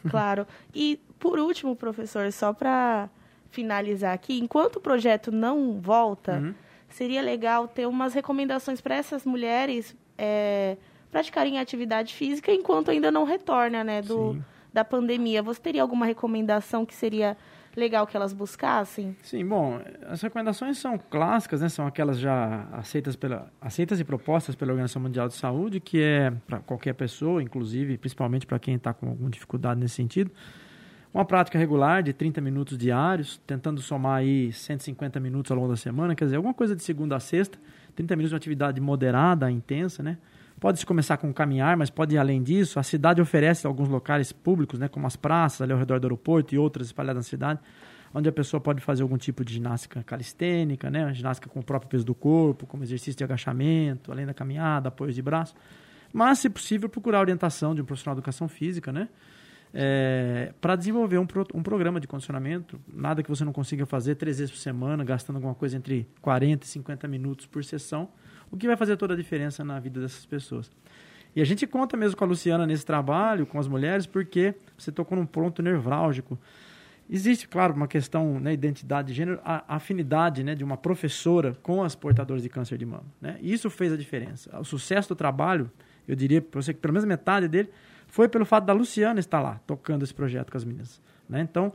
[0.10, 0.48] Claro.
[0.74, 3.10] E, por último, professor, só para
[3.58, 6.54] finalizar aqui, enquanto o projeto não volta, uhum.
[6.88, 10.78] seria legal ter umas recomendações para essas mulheres é,
[11.12, 14.38] praticarem atividade física enquanto ainda não retorna, né, do,
[14.72, 15.42] da pandemia.
[15.42, 17.36] Você teria alguma recomendação que seria
[17.76, 19.18] legal que elas buscassem?
[19.24, 21.70] Sim, bom, as recomendações são clássicas, né?
[21.70, 26.32] São aquelas já aceitas, pela, aceitas e propostas pela Organização Mundial de Saúde, que é
[26.46, 30.30] para qualquer pessoa, inclusive, principalmente para quem está com alguma dificuldade nesse sentido.
[31.14, 35.78] Uma prática regular de 30 minutos diários, tentando somar aí 150 minutos ao longo da
[35.78, 37.58] semana, quer dizer, alguma coisa de segunda a sexta,
[37.96, 40.18] 30 minutos de uma atividade moderada, intensa, né?
[40.60, 42.80] Pode-se começar com caminhar, mas pode ir além disso.
[42.80, 46.56] A cidade oferece alguns locais públicos, né, como as praças ali ao redor do aeroporto
[46.56, 47.60] e outras espalhadas na cidade,
[48.12, 51.90] onde a pessoa pode fazer algum tipo de ginástica calistênica, né, ginástica com o próprio
[51.90, 55.54] peso do corpo, como exercício de agachamento, além da caminhada, apoios de braço.
[56.12, 59.10] Mas, se possível, procurar a orientação de um profissional de educação física, né,
[59.74, 62.80] é, para desenvolver um, um programa de condicionamento.
[62.92, 66.66] Nada que você não consiga fazer três vezes por semana, gastando alguma coisa entre 40
[66.66, 68.10] e 50 minutos por sessão
[68.52, 70.72] o que vai fazer toda a diferença na vida dessas pessoas.
[71.36, 74.92] E a gente conta mesmo com a Luciana nesse trabalho, com as mulheres, porque você
[74.92, 76.40] tocou num ponto nevrálgico.
[77.10, 81.84] Existe, claro, uma questão, né, identidade de gênero, a, afinidade né, de uma professora com
[81.84, 83.06] as portadoras de câncer de mama.
[83.22, 83.38] Né?
[83.42, 84.58] Isso fez a diferença.
[84.60, 85.72] O sucesso do trabalho,
[86.08, 87.70] eu diria para você que pelo menos metade dele,
[88.08, 91.02] foi pelo fato da Luciana estar lá, tocando esse projeto com as meninas.
[91.30, 91.42] Né?
[91.42, 91.72] Então,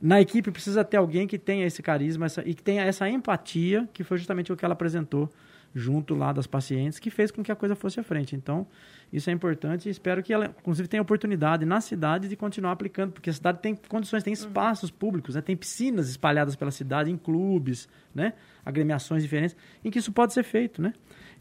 [0.00, 3.88] na equipe precisa ter alguém que tenha esse carisma essa, e que tenha essa empatia,
[3.92, 5.30] que foi justamente o que ela apresentou
[5.74, 8.34] junto lá das pacientes, que fez com que a coisa fosse à frente.
[8.34, 8.66] Então,
[9.12, 13.12] isso é importante e espero que ela, inclusive, tenha oportunidade na cidade de continuar aplicando,
[13.12, 15.42] porque a cidade tem condições, tem espaços públicos, né?
[15.42, 18.32] tem piscinas espalhadas pela cidade, em clubes, né?
[18.64, 20.80] agremiações diferentes, em que isso pode ser feito.
[20.80, 20.94] Né?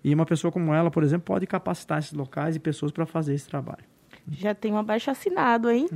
[0.04, 3.34] E uma pessoa como ela, por exemplo, pode capacitar esses locais e pessoas para fazer
[3.34, 3.95] esse trabalho.
[4.32, 5.88] Já tem um abaixo assinado, hein?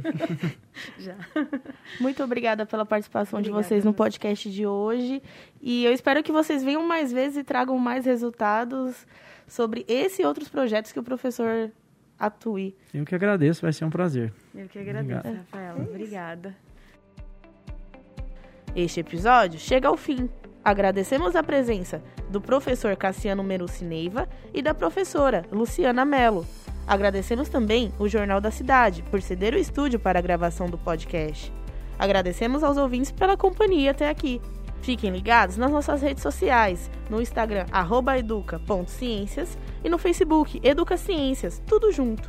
[1.00, 1.16] Já.
[2.00, 5.22] Muito obrigada pela participação Obrigada, de vocês no podcast de hoje.
[5.62, 9.08] E eu espero que vocês venham mais vezes e tragam mais resultados
[9.48, 11.72] sobre esse e outros projetos que o professor
[12.20, 12.76] atue.
[12.94, 14.32] Eu que agradeço, vai ser um prazer.
[14.54, 15.38] Eu que agradeço, Obrigado.
[15.38, 15.84] Rafaela.
[15.90, 16.56] Obrigada.
[18.76, 20.30] Este episódio chega ao fim.
[20.64, 26.46] Agradecemos a presença do professor Cassiano Meruci Neiva e da professora Luciana Mello.
[26.90, 31.54] Agradecemos também o Jornal da Cidade por ceder o estúdio para a gravação do podcast.
[32.00, 34.42] Agradecemos aos ouvintes pela companhia até aqui.
[34.82, 37.68] Fiquem ligados nas nossas redes sociais, no Instagram
[38.18, 42.28] educa.ciências e no Facebook Educa Ciências, tudo junto.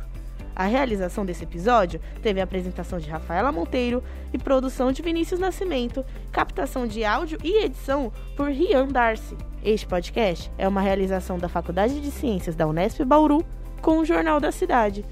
[0.55, 6.05] A realização desse episódio teve a apresentação de Rafaela Monteiro e produção de Vinícius Nascimento,
[6.31, 9.35] captação de áudio e edição por Rian Darcy.
[9.63, 13.43] Este podcast é uma realização da Faculdade de Ciências da Unesp Bauru
[13.81, 15.03] com o Jornal da Cidade.